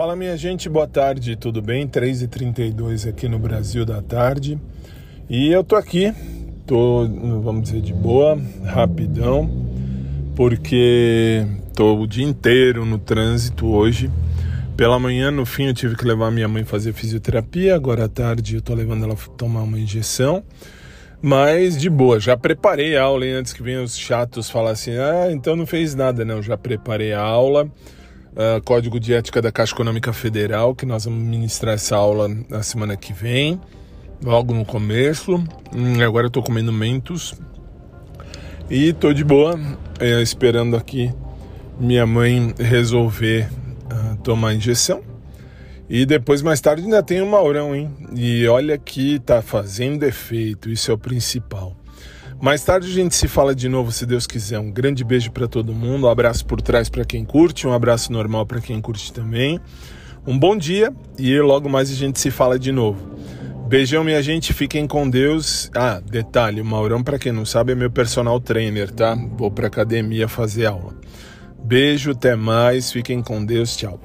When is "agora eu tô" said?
36.02-36.42